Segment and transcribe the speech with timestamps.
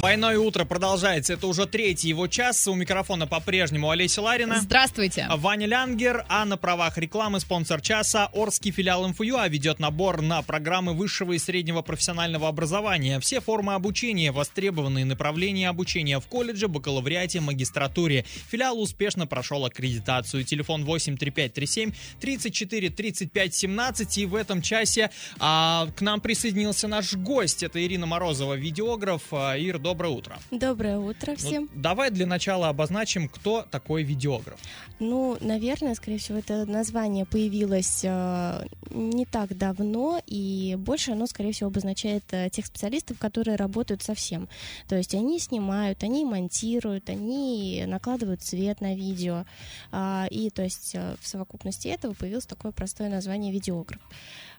[0.00, 1.32] Двойное утро продолжается.
[1.32, 2.68] Это уже третий его час.
[2.68, 4.60] У микрофона по-прежнему Олеся Ларина.
[4.60, 5.26] Здравствуйте.
[5.28, 10.94] Ваня Лянгер, а на правах рекламы спонсор часа Орский филиал МФЮА ведет набор на программы
[10.94, 13.18] высшего и среднего профессионального образования.
[13.18, 18.24] Все формы обучения, востребованные направления обучения в колледже, бакалавриате, магистратуре.
[18.52, 20.44] Филиал успешно прошел аккредитацию.
[20.44, 24.18] Телефон 83537 34 35 17.
[24.18, 25.10] И в этом часе
[25.40, 27.64] а, к нам присоединился наш гость.
[27.64, 29.22] Это Ирина Морозова, видеограф.
[29.32, 30.38] А, Ир, доброе утро.
[30.50, 31.70] Доброе утро всем.
[31.72, 34.60] Ну, давай для начала обозначим, кто такой видеограф.
[34.98, 41.52] Ну, наверное, скорее всего, это название появилось э, не так давно, и больше оно, скорее
[41.52, 44.48] всего, обозначает э, тех специалистов, которые работают совсем.
[44.88, 49.46] То есть они снимают, они монтируют, они накладывают цвет на видео.
[49.90, 54.02] Э, и, то есть, э, в совокупности этого появилось такое простое название видеограф.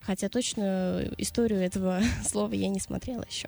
[0.02, 3.48] Хотя точную историю этого слова я не смотрела еще.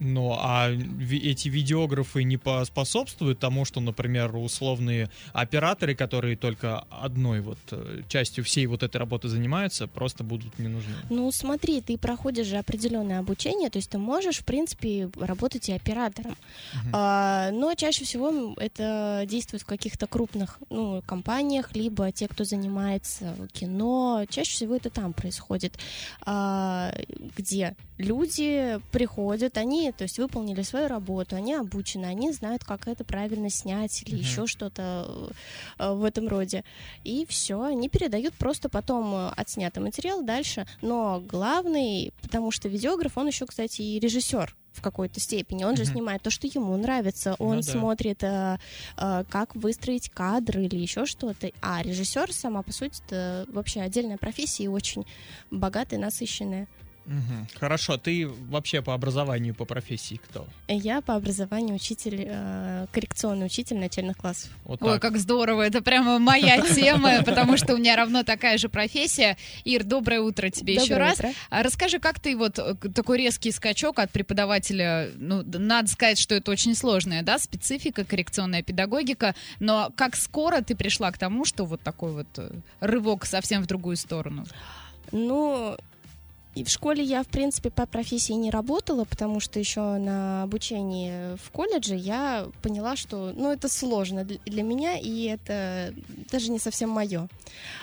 [0.00, 7.58] Ну, а эти видеографы не поспособствуют тому, что, например, условные операторы, которые только одной вот
[7.70, 10.94] э, частью всей вот этой работы занимаются, просто будут не нужны?
[11.10, 15.72] Ну, смотри, ты проходишь же определенное обучение, то есть ты можешь, в принципе, работать и
[15.72, 16.32] оператором.
[16.32, 16.90] Uh-huh.
[16.94, 23.36] А, но чаще всего это действует в каких-то крупных ну, компаниях, либо те, кто занимается
[23.52, 24.24] кино.
[24.30, 25.78] Чаще всего это там происходит,
[26.22, 26.94] а,
[27.36, 33.04] где люди приходят, они то есть выполнили свою работу, они обучены, они знают, как это
[33.04, 34.20] правильно снять или uh-huh.
[34.20, 35.30] еще что-то
[35.78, 36.64] э, в этом роде.
[37.04, 40.66] И все, они передают просто потом э, отснятый материал дальше.
[40.82, 45.64] Но главный, потому что видеограф, он еще, кстати, и режиссер в какой-то степени.
[45.64, 45.78] Он uh-huh.
[45.78, 47.34] же снимает то, что ему нравится.
[47.38, 47.72] Он ну, да.
[47.72, 48.58] смотрит, э,
[48.96, 51.50] э, как выстроить кадры или еще что-то.
[51.60, 55.04] А режиссер сама, по сути, это вообще отдельная профессия и очень
[55.50, 56.68] богатая, насыщенная.
[57.10, 57.58] Угу.
[57.58, 60.46] Хорошо, ты вообще по образованию, по профессии кто?
[60.68, 64.50] Я по образованию учитель, э, коррекционный учитель начальных классов.
[64.64, 68.68] Вот Ой, как здорово, это прямо моя тема, потому что у меня равно такая же
[68.68, 69.36] профессия.
[69.64, 71.20] Ир, доброе утро тебе еще раз.
[71.50, 76.36] А расскажи, как ты вот э, такой резкий скачок от преподавателя, ну, надо сказать, что
[76.36, 81.64] это очень сложная, да, специфика, коррекционная педагогика, но как скоро ты пришла к тому, что
[81.64, 84.44] вот такой вот э, рывок совсем в другую сторону?
[85.12, 85.76] Ну,
[86.54, 91.36] и в школе я, в принципе, по профессии не работала, потому что еще на обучении
[91.36, 95.94] в колледже я поняла, что ну, это сложно для меня, и это
[96.30, 97.28] даже не совсем мое.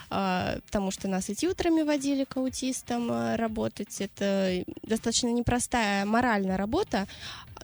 [0.09, 4.01] А, потому что нас и тьютерами водили к аутистам а, работать.
[4.01, 7.07] Это достаточно непростая моральная работа,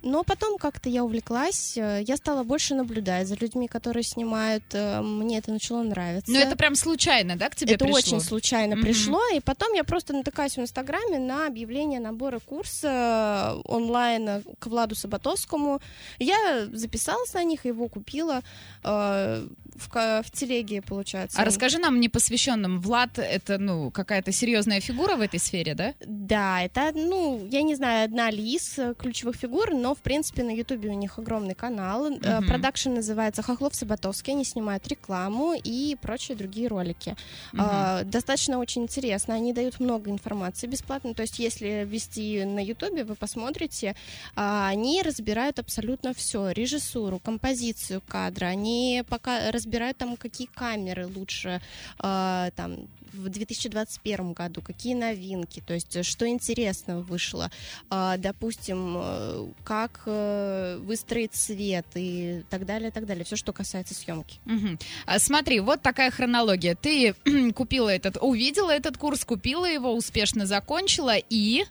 [0.04, 5.02] но потом как-то я увлеклась, э, я стала больше наблюдать за людьми, которые снимают, э,
[5.02, 6.30] мне это начало нравиться.
[6.30, 8.00] Но это прям случайно, да, к тебе это пришло?
[8.00, 8.82] Это очень случайно mm-hmm.
[8.82, 10.62] пришло, и потом я просто натыкаюсь в
[10.94, 15.80] Инстаграме на объявление набора курса онлайн к Владу Саботовскому.
[16.20, 18.42] Я записалась на них, его купила
[18.84, 19.90] э, в,
[20.24, 21.42] в телеге, получается.
[21.42, 25.94] А расскажи нам непосвященным, Влад это, ну, какая-то серьезная фигура в этой сфере, да?
[26.06, 30.52] Да, это, ну, я не знаю, одна ли из ключевых фигур, но в принципе, на
[30.52, 32.12] Ютубе у них огромный канал.
[32.12, 32.48] Uh-huh.
[32.48, 34.34] Продакшн называется Хохлов Саботовский.
[34.34, 37.16] Они снимают рекламу и прочие другие ролики.
[37.54, 38.04] Uh-huh.
[38.04, 39.36] Достаточно очень интересно.
[39.36, 41.14] Они дают много информации бесплатно.
[41.14, 43.96] То есть, если ввести на Ютубе, вы посмотрите,
[44.36, 46.52] а, они разбирают абсолютно все.
[46.52, 48.48] Режиссуру, композицию кадра.
[48.48, 51.62] Они пока разбирают там, какие камеры лучше
[52.00, 57.52] а, там, в 2021 году, какие новинки, то есть что интересного вышло.
[57.90, 63.26] Допустим, э, как как э, выстроить свет и так далее, так далее.
[63.26, 64.40] Все, что касается съемки.
[64.46, 64.78] Угу.
[65.18, 66.76] Смотри, вот такая хронология.
[66.76, 67.14] Ты
[67.56, 71.66] купила этот, увидела этот курс, купила его, успешно закончила и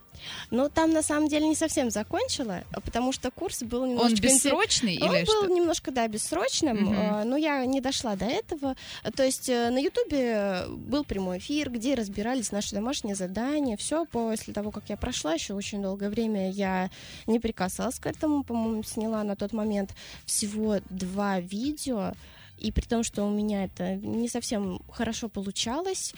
[0.50, 4.09] ну, там на самом деле не совсем закончила, потому что курс был немножко...
[4.09, 7.28] Он бессрочный Он или был немножко, да, бессрочным, угу.
[7.28, 8.77] но я не дошла до этого.
[9.15, 14.53] То есть э, на Ютубе был прямой эфир, где разбирались наши домашние задания, все после
[14.53, 16.91] того, как я прошла, еще очень долгое время я
[17.27, 19.91] не прикасалась к этому, по-моему, сняла на тот момент
[20.27, 22.13] всего два видео,
[22.62, 26.14] и при том, что у меня это не совсем хорошо получалось.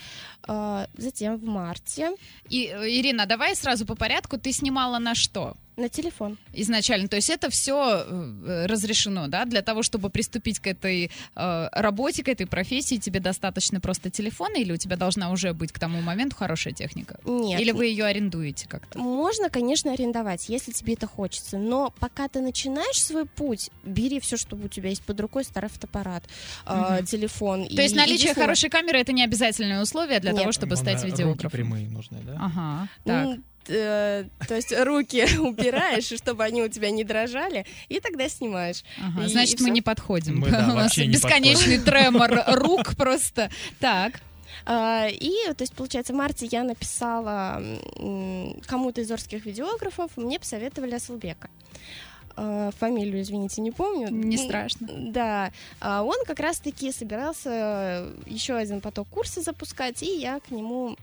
[0.47, 2.11] А, затем в марте.
[2.49, 4.37] И, э, Ирина, давай сразу по порядку.
[4.37, 5.55] Ты снимала на что?
[5.77, 6.37] На телефон.
[6.53, 7.07] Изначально.
[7.07, 9.45] То есть это все э, разрешено, да?
[9.45, 14.55] Для того, чтобы приступить к этой э, работе, к этой профессии, тебе достаточно просто телефона
[14.55, 17.19] или у тебя должна уже быть к тому моменту хорошая техника?
[17.25, 17.59] Нет.
[17.59, 18.97] Или вы ее арендуете как-то?
[18.97, 21.57] Можно, конечно, арендовать, если тебе это хочется.
[21.57, 25.69] Но пока ты начинаешь свой путь, бери все, что у тебя есть под рукой, старый
[25.69, 26.23] фотоаппарат,
[26.65, 27.67] э, телефон.
[27.67, 30.39] То и, есть наличие хорошей камеры это не обязательное условие для Нет.
[30.39, 31.51] того, чтобы стать видеографом?
[31.51, 32.37] прямые нужны, да?
[32.39, 32.87] Ага.
[33.03, 33.39] Так.
[33.65, 38.83] То есть руки упираешь, чтобы они у тебя не дрожали, и тогда снимаешь.
[39.01, 40.39] Ага, и, значит, и мы не подходим.
[40.39, 41.83] Мы, да, у нас бесконечный подходим.
[41.83, 43.49] тремор рук просто.
[43.79, 44.21] Так.
[44.65, 47.61] А, и, то есть, получается, в марте я написала
[48.67, 51.49] кому-то из орских видеографов, мне посоветовали Асылбека
[52.35, 54.09] а, фамилию, извините, не помню.
[54.09, 54.87] Не страшно.
[54.89, 60.97] Да, а он как раз-таки собирался еще один поток курса запускать, и я к нему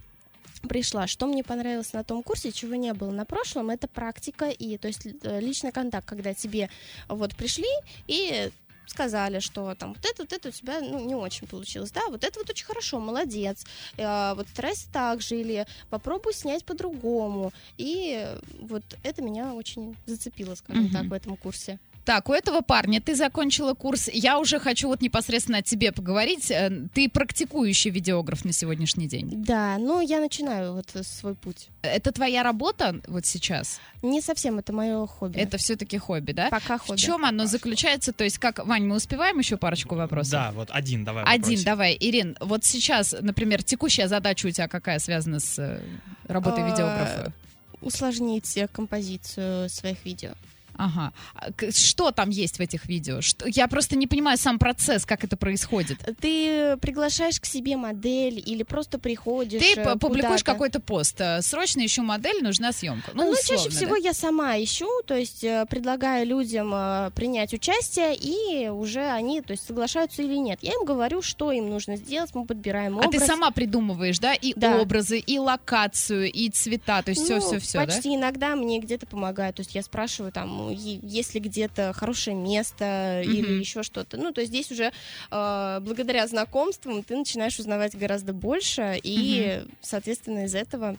[0.68, 1.06] пришла.
[1.06, 4.88] Что мне понравилось на том курсе, чего не было на прошлом, это практика и, то
[4.88, 6.70] есть, э, личный контакт, когда тебе
[7.08, 7.68] вот пришли
[8.06, 8.50] и
[8.86, 12.24] сказали, что там вот это, вот это у тебя ну, не очень получилось, да, вот
[12.24, 13.64] это вот очень хорошо, молодец,
[13.96, 18.28] э, вот старайся так же, или попробуй снять по-другому, и
[18.60, 20.92] вот это меня очень зацепило, скажем mm-hmm.
[20.92, 21.78] так, в этом курсе.
[22.04, 24.08] Так, у этого парня ты закончила курс.
[24.12, 26.50] Я уже хочу вот непосредственно о тебе поговорить.
[26.50, 29.44] Э, ты практикующий видеограф на сегодняшний день.
[29.44, 31.68] Да, ну я начинаю вот свой путь.
[31.82, 33.80] Это твоя работа вот сейчас?
[34.02, 35.38] Не совсем, это мое хобби.
[35.38, 36.48] Это все-таки хобби, да?
[36.50, 36.98] Пока хобби.
[36.98, 38.12] В чем оно заключается?
[38.12, 40.32] То есть, как, Вань, мы успеваем еще парочку вопросов?
[40.32, 41.24] Да, вот один давай.
[41.24, 41.64] Один, вопросик.
[41.64, 41.96] давай.
[42.00, 45.80] Ирин, вот сейчас, например, текущая задача у тебя какая связана с э,
[46.26, 47.32] работой а, видеографа?
[47.80, 50.32] Усложнить э, композицию своих видео.
[50.76, 51.12] Ага.
[51.34, 53.20] А что там есть в этих видео?
[53.20, 53.46] Что...
[53.48, 55.98] Я просто не понимаю сам процесс, как это происходит.
[56.20, 61.20] Ты приглашаешь к себе модель или просто приходишь Ты э, публикуешь какой-то пост.
[61.20, 63.10] Э, срочно ищу модель, нужна съемка.
[63.14, 64.08] Ну, ну чаще всего да?
[64.08, 66.70] я сама ищу, то есть э, предлагаю людям
[67.12, 70.58] принять участие, и уже они то есть, соглашаются или нет.
[70.62, 73.08] Я им говорю, что им нужно сделать, мы подбираем образ.
[73.08, 74.80] А ты сама придумываешь, да, и да.
[74.80, 78.14] образы, и локацию, и цвета, то есть ну, все-все-все, почти да?
[78.16, 83.24] иногда мне где-то помогают, то есть я спрашиваю там, есть ли где-то хорошее место mm-hmm.
[83.24, 84.16] или еще что-то.
[84.16, 84.92] Ну, то есть здесь уже
[85.30, 89.74] э, благодаря знакомствам ты начинаешь узнавать гораздо больше, и, mm-hmm.
[89.80, 90.96] соответственно, из этого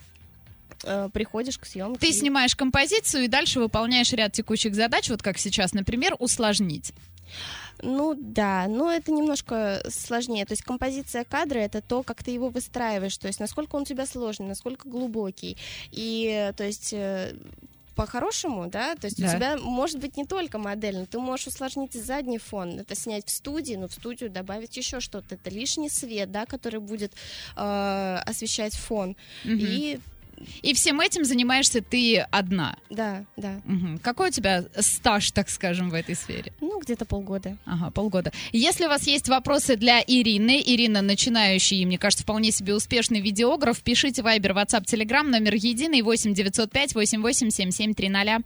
[0.84, 2.00] э, приходишь к съемке.
[2.00, 6.92] Ты снимаешь композицию и дальше выполняешь ряд текущих задач, вот как сейчас, например, усложнить.
[7.82, 10.46] Ну да, но это немножко сложнее.
[10.46, 13.84] То есть композиция кадра это то, как ты его выстраиваешь, то есть насколько он у
[13.84, 15.56] тебя сложный, насколько глубокий.
[15.90, 17.34] И то есть э,
[17.94, 19.26] по-хорошему, да, то есть да.
[19.26, 23.26] у тебя может быть не только модель, но ты можешь усложнить задний фон, это снять
[23.26, 27.12] в студии, но в студию добавить еще что-то, это лишний свет, да, который будет
[27.56, 29.10] э, освещать фон,
[29.44, 29.52] угу.
[29.52, 30.00] и
[30.62, 32.76] и всем этим занимаешься ты одна?
[32.90, 33.60] Да, да.
[33.66, 34.00] Угу.
[34.02, 36.52] Какой у тебя стаж, так скажем, в этой сфере?
[36.60, 37.56] Ну, где-то полгода.
[37.64, 38.32] Ага, полгода.
[38.52, 43.20] Если у вас есть вопросы для Ирины, Ирина начинающий, и, мне кажется, вполне себе успешный
[43.20, 48.42] видеограф, пишите Viber, WhatsApp, Telegram, номер единый 8 905 88 77 300.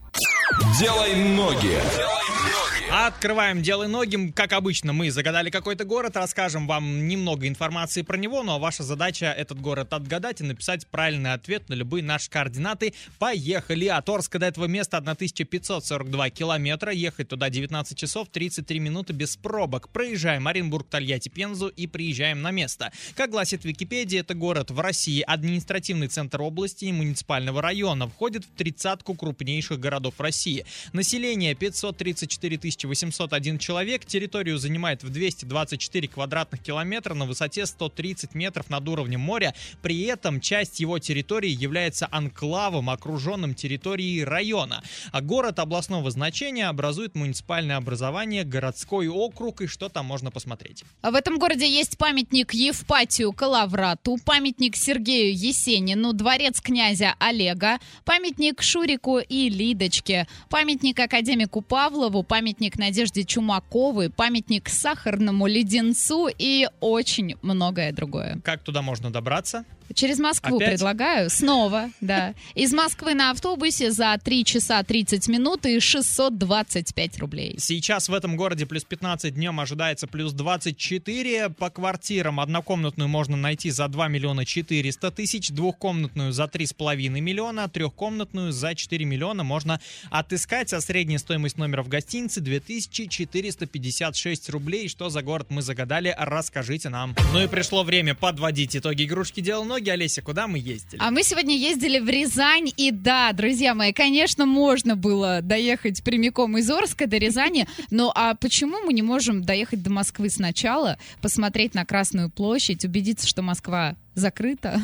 [0.79, 1.69] Делай ноги.
[1.69, 4.33] Делай Открываем «Делай ноги».
[4.35, 8.83] Как обычно, мы загадали какой-то город, расскажем вам немного информации про него, ну а ваша
[8.83, 12.95] задача этот город отгадать и написать правильный ответ на любые наши координаты.
[13.19, 13.89] Поехали!
[13.89, 16.91] От Орска до этого места 1542 километра.
[16.91, 19.91] Ехать туда 19 часов 33 минуты без пробок.
[19.91, 22.91] Проезжаем Оренбург, Тольятти, Пензу и приезжаем на место.
[23.15, 28.09] Как гласит Википедия, это город в России, административный центр области и муниципального района.
[28.09, 30.65] Входит в тридцатку крупнейших городов России.
[30.95, 34.05] Население 534 тысячи 801 человек.
[34.05, 39.55] Территорию занимает в 224 квадратных километра на высоте 130 метров над уровнем моря.
[39.83, 44.83] При этом часть его территории является анклавом, окруженным территорией района.
[45.13, 50.85] А город областного значения образует муниципальное образование, городской округ и что там можно посмотреть.
[51.03, 59.19] В этом городе есть памятник Евпатию Калаврату, памятник Сергею Есенину, дворец князя Олега, памятник Шурику
[59.19, 67.93] и Лидочке, памятник академику Павлову, памятник памятник Надежде Чумаковой, памятник сахарному леденцу и очень многое
[67.93, 68.41] другое.
[68.45, 69.65] Как туда можно добраться?
[69.95, 70.73] Через Москву Опять?
[70.73, 71.31] предлагаю.
[71.31, 72.35] Снова, да.
[72.55, 77.57] Из Москвы на автобусе за 3 часа 30 минут и 625 рублей.
[77.59, 81.51] Сейчас в этом городе плюс 15, днем ожидается плюс 24.
[81.51, 88.53] По квартирам однокомнатную можно найти за 2 миллиона 400 тысяч, двухкомнатную за 3,5 миллиона, трехкомнатную
[88.53, 89.81] за 4 миллиона можно
[90.11, 90.73] отыскать.
[90.73, 94.89] А средняя стоимость номера в гостинице 2456 рублей.
[94.89, 97.15] Что за город мы загадали, расскажите нам.
[97.33, 101.01] Ну и пришло время подводить итоги игрушки «Дело ноги, Олеся, куда мы ездили?
[101.01, 106.59] А мы сегодня ездили в Рязань, и да, друзья мои, конечно, можно было доехать прямиком
[106.59, 111.75] из Орска до Рязани, но а почему мы не можем доехать до Москвы сначала, посмотреть
[111.75, 114.81] на Красную площадь, убедиться, что Москва закрыто.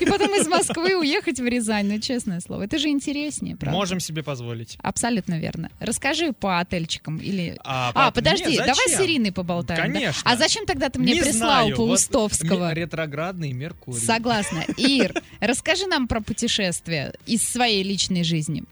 [0.00, 2.64] И потом из Москвы уехать в Рязань, ну, честное слово.
[2.64, 3.76] Это же интереснее, правда?
[3.76, 4.76] Можем себе позволить.
[4.82, 5.70] Абсолютно верно.
[5.78, 7.56] Расскажи по отельчикам или...
[7.64, 8.16] А, а по...
[8.16, 9.80] подожди, Нет, давай с Ириной поболтаем.
[9.80, 10.22] Конечно.
[10.24, 10.32] Да?
[10.32, 11.76] А зачем тогда ты мне Не прислал знаю.
[11.76, 12.68] Паустовского?
[12.68, 14.00] Вот ретроградный Меркурий.
[14.00, 14.64] Согласна.
[14.76, 18.64] Ир, расскажи нам про путешествия из своей личной жизни.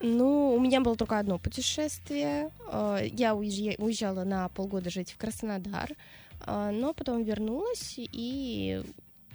[0.00, 2.50] Ну, у меня было только одно путешествие.
[2.70, 5.92] Э, я уезжала на полгода жить в Краснодар,
[6.46, 8.82] э, но потом вернулась, и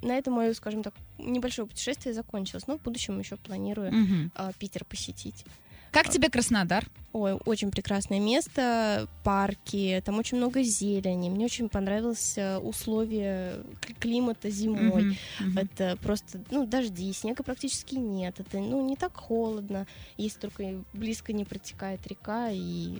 [0.01, 2.67] на этом мое, скажем так, небольшое путешествие закончилось.
[2.67, 4.53] Но в будущем еще планирую угу.
[4.59, 5.45] Питер посетить.
[5.91, 6.87] Как тебе Краснодар?
[7.11, 11.29] Ой, очень прекрасное место, парки, там очень много зелени.
[11.29, 13.57] Мне очень понравилось э, условия
[13.99, 15.03] климата зимой.
[15.03, 15.61] Uh-huh, uh-huh.
[15.61, 18.39] Это просто, ну, дожди, снега практически нет.
[18.39, 22.99] Это, ну, не так холодно, если только близко не протекает река и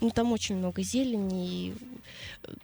[0.00, 1.89] ну, там очень много зелени, э,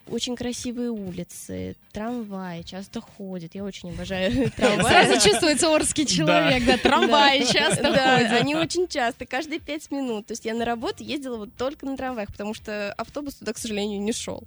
[0.09, 3.55] очень красивые улицы, трамваи часто ходят.
[3.55, 4.83] Я очень обожаю трамваи.
[4.83, 8.33] Сразу чувствуется орский человек, да, трамваи часто ходят.
[8.33, 10.27] они очень часто, каждые пять минут.
[10.27, 13.59] То есть я на работу ездила вот только на трамваях, потому что автобус туда, к
[13.59, 14.45] сожалению, не шел.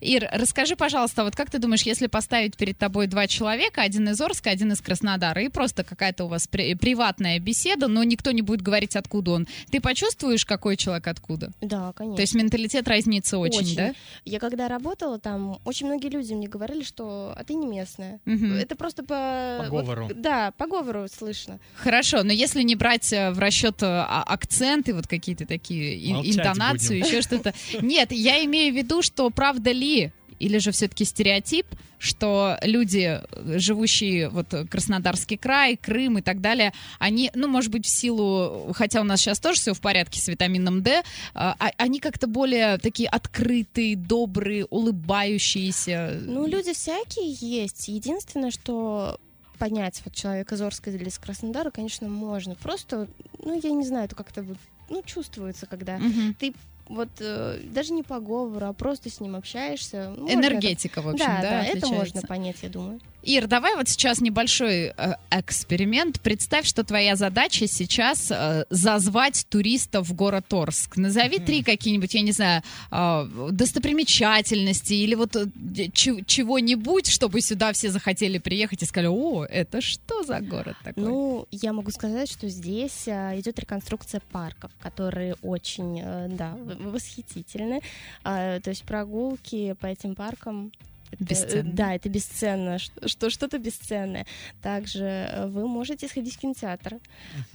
[0.00, 4.20] Ир, расскажи, пожалуйста, вот как ты думаешь, если поставить перед тобой два человека, один из
[4.20, 8.62] Орска, один из Краснодара, и просто какая-то у вас приватная беседа, но никто не будет
[8.62, 11.50] говорить, откуда он, ты почувствуешь, какой человек откуда?
[11.60, 12.16] Да, конечно.
[12.16, 13.94] То есть менталитет разнится очень, очень, да?
[14.24, 18.20] Я когда работала там, очень многие люди мне говорили, что а ты не местная.
[18.26, 18.46] Угу.
[18.46, 19.64] Это просто по...
[19.64, 20.06] По говору.
[20.06, 21.60] Вот, да, по говору слышно.
[21.76, 26.36] Хорошо, но если не брать э, в расчет э, а, акценты, вот какие-то такие, Молчать
[26.36, 27.12] интонацию, будем.
[27.12, 27.54] еще что-то.
[27.80, 31.66] Нет, я имею в виду, что правда ли или же все-таки стереотип,
[31.98, 33.20] что люди,
[33.58, 39.00] живущие вот Краснодарский край, Крым и так далее, они, ну, может быть, в силу, хотя
[39.00, 41.02] у нас сейчас тоже все в порядке с витамином D,
[41.34, 46.20] а, а, они как-то более такие открытые, добрые, улыбающиеся.
[46.22, 47.88] Ну, люди всякие есть.
[47.88, 49.18] Единственное, что
[49.58, 52.54] понять вот человека из Орска или из Краснодара, конечно, можно.
[52.54, 53.08] Просто,
[53.42, 54.56] ну, я не знаю, это как-то вот
[54.90, 56.34] ну, чувствуется, когда угу.
[56.38, 56.54] ты
[56.88, 60.14] вот э, даже не по говору, а просто с ним общаешься.
[60.28, 61.08] Энергетика, это...
[61.08, 63.00] в общем, да, да, да это можно понять, я думаю.
[63.22, 66.20] Ир, давай вот сейчас небольшой э, эксперимент.
[66.20, 70.96] Представь, что твоя задача сейчас э, зазвать туристов в город Орск.
[70.96, 71.44] Назови mm-hmm.
[71.44, 75.46] три какие-нибудь, я не знаю, э, достопримечательности или вот э,
[75.92, 81.02] ч- чего-нибудь, чтобы сюда все захотели приехать и сказали, о, это что за город такой?
[81.02, 87.80] Ну, я могу сказать, что здесь э, идет реконструкция парков, которые очень, э, да, восхитительны.
[88.24, 90.72] Э, то есть прогулки по этим паркам
[91.18, 91.72] бесценно.
[91.72, 94.26] Да, это бесценно, что что-то бесценное.
[94.62, 96.98] Также э, вы можете сходить в кинотеатр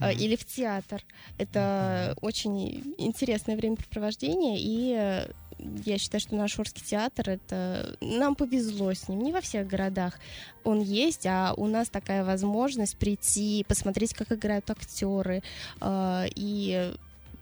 [0.00, 0.14] uh-huh.
[0.14, 1.02] или в театр.
[1.38, 2.18] Это uh-huh.
[2.22, 5.30] очень интересное времяпрепровождение, и э,
[5.84, 10.18] я считаю, что наш Орский театр, это нам повезло с ним, не во всех городах
[10.64, 15.42] он есть, а у нас такая возможность прийти, посмотреть, как играют актеры,
[15.84, 16.94] и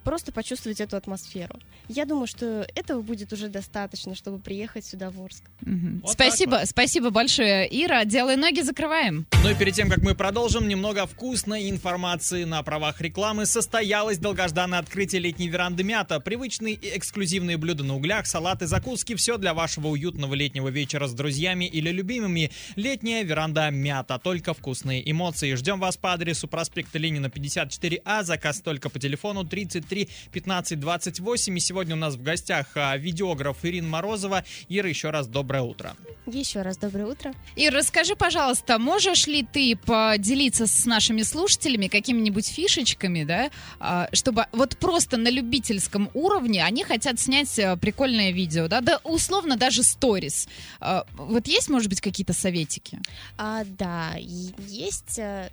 [0.02, 1.58] просто почувствовать эту атмосферу.
[1.88, 5.42] Я думаю, что этого будет уже достаточно, чтобы приехать сюда в Орск.
[5.62, 6.00] Угу.
[6.02, 6.68] Вот спасибо, вот.
[6.68, 8.04] спасибо большое, Ира.
[8.04, 9.26] Делай ноги, закрываем.
[9.42, 13.46] Ну и перед тем, как мы продолжим, немного вкусной информации на правах рекламы.
[13.46, 16.20] Состоялось долгожданное открытие летней веранды Мята.
[16.20, 19.14] Привычные и эксклюзивные блюда на углях, салаты, закуски.
[19.14, 22.50] Все для вашего уютного летнего вечера с друзьями или любимыми.
[22.76, 24.18] Летняя веранда Мята.
[24.18, 25.54] Только вкусные эмоции.
[25.54, 28.22] Ждем вас по адресу проспекта Ленина 54А.
[28.22, 31.56] Заказ только по телефону 30 3 15 28.
[31.58, 34.42] И сегодня у нас в гостях а, видеограф Ирина Морозова.
[34.70, 35.94] Ира, еще раз доброе утро.
[36.26, 37.34] Еще раз доброе утро.
[37.56, 44.46] И расскажи, пожалуйста, можешь ли ты поделиться с нашими слушателями какими-нибудь фишечками, да, а, чтобы
[44.52, 49.82] вот просто на любительском уровне они хотят снять э, прикольное видео, да, да условно даже
[49.82, 50.48] сторис.
[50.80, 52.98] А, вот есть, может быть, какие-то советики?
[53.36, 55.50] А, да, есть э,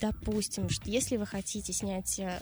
[0.00, 2.40] допустим, что если вы хотите снять э,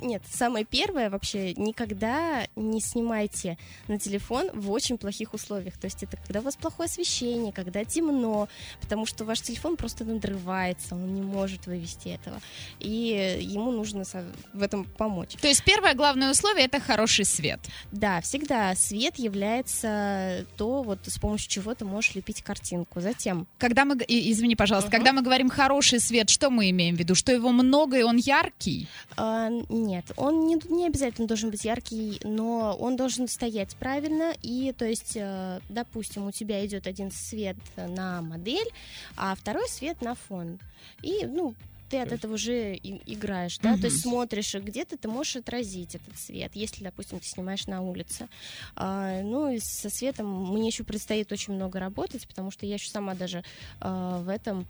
[0.00, 5.78] нет, самое первое вообще, никогда не снимайте на телефон в очень плохих условиях.
[5.78, 8.48] То есть это когда у вас плохое освещение, когда темно,
[8.80, 12.40] потому что ваш телефон просто надрывается, он не может вывести этого.
[12.78, 14.04] И ему нужно
[14.52, 15.32] в этом помочь.
[15.40, 17.60] То есть первое главное условие это хороший свет.
[17.92, 23.00] Да, всегда свет является то, вот с помощью чего ты можешь лепить картинку.
[23.00, 23.46] Затем.
[23.58, 24.92] Когда мы, извини, пожалуйста, uh-huh.
[24.92, 27.14] когда мы говорим хороший свет, что мы имеем в виду?
[27.14, 28.88] Что его много и он яркий?
[29.16, 34.34] Uh, нет, он не, не обязательно должен быть яркий, но он должен стоять правильно.
[34.42, 38.68] И, то есть, э, допустим, у тебя идет один свет на модель,
[39.16, 40.58] а второй свет на фон.
[41.02, 41.54] И, ну,
[41.88, 43.80] ты от этого уже и, играешь, да, угу.
[43.80, 48.28] то есть смотришь, где-то ты можешь отразить этот свет, если, допустим, ты снимаешь на улице.
[48.76, 52.90] А, ну и со светом мне еще предстоит очень много работать, потому что я еще
[52.90, 53.42] сама даже
[53.80, 54.66] а, в этом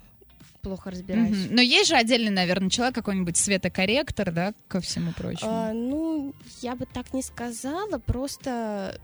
[0.62, 1.36] плохо разбираюсь.
[1.36, 1.54] Mm-hmm.
[1.54, 5.50] Но есть же отдельный, наверное, человек, какой-нибудь светокорректор, да, ко всему прочему?
[5.50, 9.00] А, ну, я бы так не сказала, просто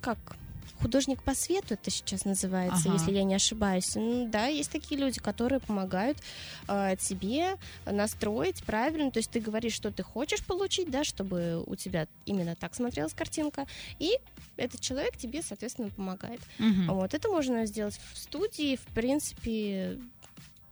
[0.00, 0.36] как
[0.80, 2.94] художник по свету это сейчас называется, ага.
[2.94, 3.94] если я не ошибаюсь.
[3.94, 6.18] Ну, да, есть такие люди, которые помогают
[6.68, 9.10] э, тебе настроить правильно.
[9.10, 13.12] То есть ты говоришь, что ты хочешь получить, да, чтобы у тебя именно так смотрелась
[13.12, 13.66] картинка,
[13.98, 14.12] и
[14.56, 16.40] этот человек тебе, соответственно, помогает.
[16.58, 16.94] Угу.
[16.94, 19.98] Вот это можно сделать в студии, в принципе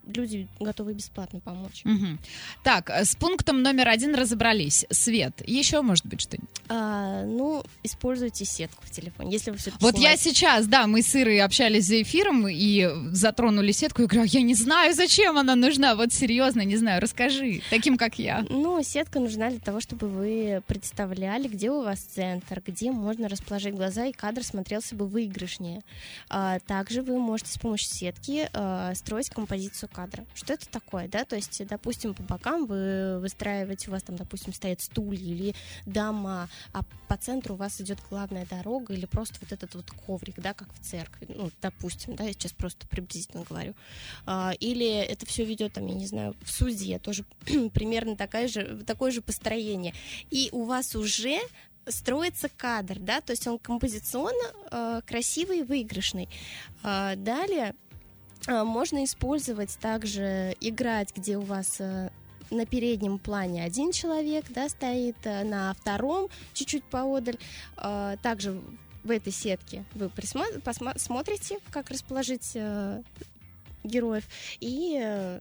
[0.08, 1.82] люди готовы бесплатно помочь.
[1.84, 2.18] Угу.
[2.64, 4.86] Так, с пунктом номер один разобрались.
[4.90, 5.42] Свет.
[5.46, 6.48] Еще, может быть, что-нибудь?
[6.68, 10.28] А, ну, используйте сетку в телефоне, если вы все-таки Вот снимаете.
[10.28, 14.02] я сейчас, да, мы с Ирой общались за эфиром и затронули сетку.
[14.02, 15.94] Я говорю, «А я не знаю, зачем она нужна.
[15.94, 18.44] Вот серьезно, не знаю, расскажи, таким как я.
[18.48, 23.74] Ну, сетка нужна для того, чтобы вы представляли, где у вас центр, где можно расположить
[23.74, 25.82] глаза, и кадр смотрелся бы выигрышнее.
[26.28, 30.24] А, также вы можете с помощью сетки а, строить композицию кадра.
[30.32, 31.24] Что это такое, да?
[31.24, 35.54] То есть, допустим, по бокам вы выстраиваете, у вас там, допустим, стоят стулья или
[35.86, 40.36] дома, а по центру у вас идет главная дорога или просто вот этот вот коврик,
[40.36, 43.74] да, как в церкви, ну, допустим, да, я сейчас просто приблизительно говорю.
[44.24, 47.24] А, или это все ведет, там, я не знаю, в суде, тоже
[47.74, 49.94] примерно такая же, такое же построение.
[50.30, 51.40] И у вас уже
[51.88, 56.28] строится кадр, да, то есть он композиционно э, красивый, выигрышный.
[56.84, 57.74] Э, далее
[58.46, 62.10] можно использовать также играть, где у вас э,
[62.50, 67.38] на переднем плане один человек, да, стоит, э, на втором чуть-чуть поодаль.
[67.76, 68.60] А, также
[69.04, 73.02] в этой сетке вы посмотрите, как расположить э,
[73.84, 74.24] героев,
[74.60, 75.38] и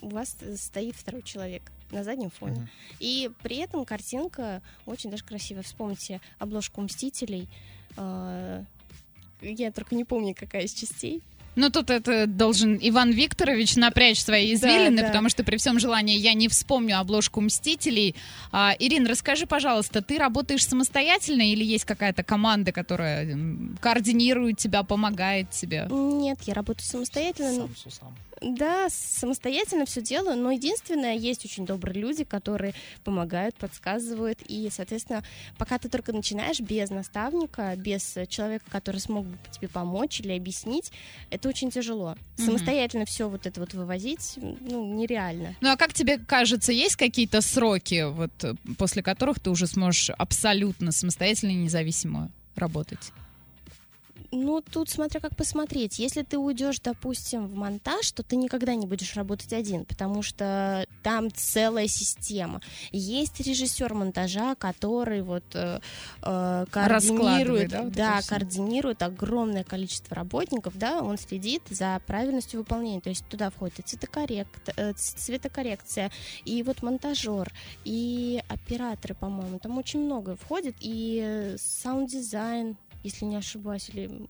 [0.00, 2.56] у вас стоит второй человек на заднем фоне.
[2.62, 2.96] Uh-huh.
[3.00, 5.62] И при этом картинка очень даже красивая.
[5.62, 7.48] Вспомните обложку Мстителей.
[7.96, 11.22] Я только не помню, какая из частей.
[11.54, 15.08] Ну, тут это должен Иван Викторович напрячь свои извилины, да, да.
[15.08, 18.16] потому что при всем желании я не вспомню обложку «Мстителей».
[18.52, 23.38] А, Ирина, расскажи, пожалуйста, ты работаешь самостоятельно или есть какая-то команда, которая
[23.80, 25.86] координирует тебя, помогает тебе?
[25.90, 27.68] Нет, я работаю самостоятельно.
[27.84, 28.16] Сам, сам.
[28.42, 35.22] Да, самостоятельно все делаю, но единственное, есть очень добрые люди, которые помогают, подсказывают, и, соответственно,
[35.58, 40.92] пока ты только начинаешь без наставника, без человека, который смог бы тебе помочь или объяснить,
[41.30, 42.16] это очень тяжело.
[42.36, 42.44] Mm-hmm.
[42.44, 45.54] Самостоятельно все вот это вот вывозить, ну, нереально.
[45.60, 48.32] Ну, а как тебе кажется, есть какие-то сроки, вот,
[48.76, 53.12] после которых ты уже сможешь абсолютно самостоятельно и независимо работать?
[54.34, 55.98] Ну, тут смотря как посмотреть.
[55.98, 60.86] Если ты уйдешь, допустим, в монтаж, то ты никогда не будешь работать один, потому что
[61.02, 62.62] там целая система.
[62.92, 65.80] Есть режиссер монтажа, который вот э,
[66.22, 73.02] э координирует, да, вот да координирует огромное количество работников, да, он следит за правильностью выполнения.
[73.02, 76.10] То есть туда входит и цветокоррект, э, цветокоррекция,
[76.46, 77.52] и вот монтажер,
[77.84, 84.28] и операторы, по-моему, там очень много входит, и саунд-дизайн, если не ошибаюсь, или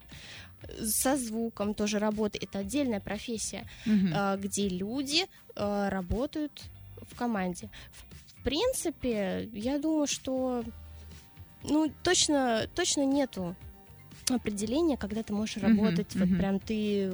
[0.85, 2.44] со звуком тоже работает.
[2.44, 4.38] Это отдельная профессия, угу.
[4.38, 6.62] где люди а, работают
[7.11, 7.68] в команде.
[8.26, 10.64] В принципе, я думаю, что
[11.64, 13.56] ну, точно, точно нету
[14.28, 16.38] определения, когда ты можешь работать, uh-huh, вот uh-huh.
[16.38, 17.12] прям ты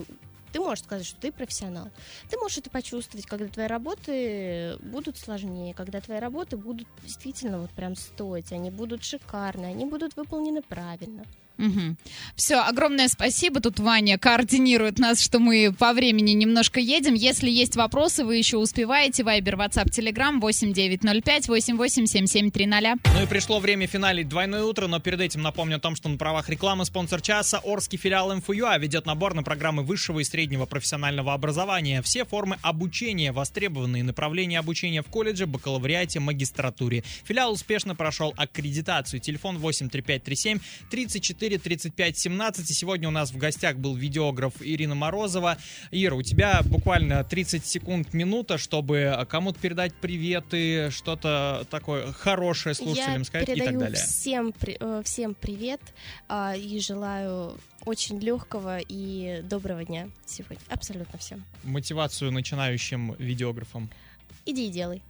[0.52, 1.90] ты можешь сказать, что ты профессионал.
[2.30, 7.70] Ты можешь это почувствовать, когда твои работы будут сложнее, когда твои работы будут действительно вот
[7.70, 11.24] прям стоить, они будут шикарны, они будут выполнены правильно.
[11.58, 11.96] Угу.
[12.36, 13.60] Все, огромное спасибо.
[13.60, 17.14] Тут Ваня координирует нас, что мы по времени немножко едем.
[17.14, 19.24] Если есть вопросы, вы еще успеваете.
[19.24, 22.98] Вайбер, WhatsApp, Telegram 8905 887730.
[23.14, 26.16] Ну и пришло время финалить двойное утро, но перед этим напомню о том, что на
[26.16, 31.34] правах рекламы спонсор часа Орский филиал МФЮА ведет набор на программы высшего и среднего профессионального
[31.34, 32.02] образования.
[32.02, 37.02] Все формы обучения, востребованные направления обучения в колледже, бакалавриате, магистратуре.
[37.24, 39.20] Филиал успешно прошел аккредитацию.
[39.20, 42.70] Телефон 83537 34 4 35 17.
[42.70, 45.56] И сегодня у нас в гостях был видеограф Ирина Морозова.
[45.90, 53.20] Ира, у тебя буквально 30 секунд, минута, чтобы кому-то передать приветы, что-то такое хорошее слушателям
[53.20, 53.96] Я сказать и так далее.
[53.96, 55.80] Всем, э, всем привет
[56.28, 57.56] а, и желаю
[57.86, 60.58] очень легкого и доброго дня сегодня.
[60.68, 61.44] Абсолютно всем.
[61.64, 63.88] Мотивацию начинающим видеографам.
[64.44, 65.02] Иди и делай.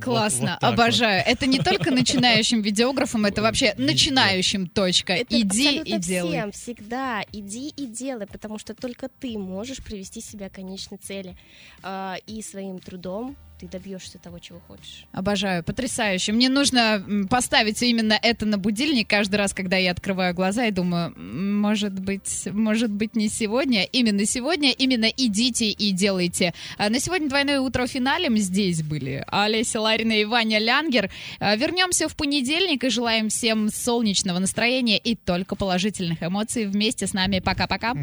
[0.00, 1.22] Классно, вот, вот обожаю.
[1.24, 1.32] Вот.
[1.32, 5.14] Это не только начинающим видеографам, это вообще начинающим точка.
[5.14, 6.30] Это иди и делай.
[6.30, 11.36] всем всегда иди и делай, потому что только ты можешь привести себя к конечной цели
[11.82, 15.04] э, и своим трудом ты добьешься того, чего хочешь.
[15.12, 16.32] Обожаю, потрясающе.
[16.32, 21.14] Мне нужно поставить именно это на будильник каждый раз, когда я открываю глаза и думаю,
[21.16, 26.52] может быть, может быть не сегодня, именно сегодня, именно идите и делайте.
[26.76, 31.10] А на сегодня двойное утро финалем здесь были Олеся Ларина и Ваня Лянгер.
[31.38, 37.14] А, вернемся в понедельник и желаем всем солнечного настроения и только положительных эмоций вместе с
[37.14, 37.40] нами.
[37.40, 37.94] Пока-пока.